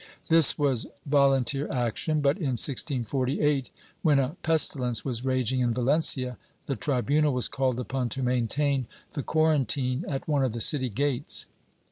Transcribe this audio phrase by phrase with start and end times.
[0.01, 3.69] ^ This was volunteer action but, in 1648,
[4.01, 8.87] when a pesti lence was raging in Valencia, the tribunal was called upon to maintain
[9.13, 11.45] the quarantine at one of the city gates.